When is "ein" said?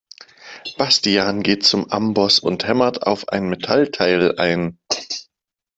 3.29-3.49, 4.39-4.79